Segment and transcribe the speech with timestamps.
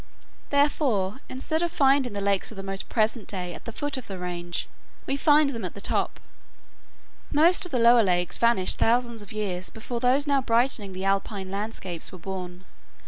[0.49, 4.17] Therefore, instead of finding the lakes of the present day at the foot of the
[4.17, 4.67] range,
[5.05, 6.19] we find them at the top.
[7.31, 11.51] Most of the lower lakes vanished thousands of years before those now brightening the alpine
[11.51, 12.65] landscapes were born.